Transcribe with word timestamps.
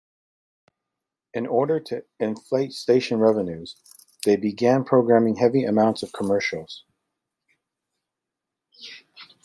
In 1.35 1.45
order 1.45 1.79
to 1.79 2.03
inflate 2.19 2.73
station 2.73 3.19
revenues, 3.19 3.75
they 4.25 4.35
began 4.35 4.83
programming 4.83 5.35
heavy 5.35 5.63
amounts 5.63 6.01
of 6.01 6.11
commercials. 6.11 6.83